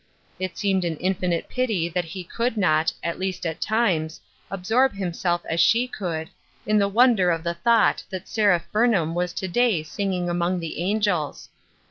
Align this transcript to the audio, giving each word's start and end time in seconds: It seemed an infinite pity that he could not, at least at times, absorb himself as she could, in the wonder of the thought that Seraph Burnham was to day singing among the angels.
It 0.39 0.57
seemed 0.57 0.83
an 0.83 0.97
infinite 0.97 1.47
pity 1.47 1.87
that 1.87 2.05
he 2.05 2.23
could 2.23 2.57
not, 2.57 2.91
at 3.03 3.19
least 3.19 3.45
at 3.45 3.61
times, 3.61 4.19
absorb 4.49 4.95
himself 4.95 5.43
as 5.47 5.59
she 5.59 5.87
could, 5.87 6.31
in 6.65 6.79
the 6.79 6.87
wonder 6.89 7.29
of 7.29 7.43
the 7.43 7.53
thought 7.53 8.03
that 8.09 8.27
Seraph 8.27 8.65
Burnham 8.71 9.13
was 9.13 9.31
to 9.33 9.47
day 9.47 9.83
singing 9.83 10.27
among 10.27 10.59
the 10.59 10.79
angels. 10.81 11.49